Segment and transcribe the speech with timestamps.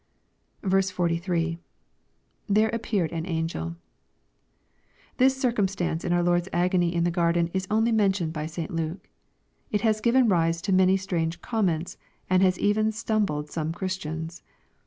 [0.67, 1.59] 43.—
[2.57, 3.75] [There appeared an angel]
[5.19, 8.71] Thia_circumstance in our Lord's agony in the garden is only^entioned by St.
[8.71, 9.09] Luke.
[9.69, 11.97] It has given rise to many strange comments,
[12.31, 14.41] and has even stumbled some Christians.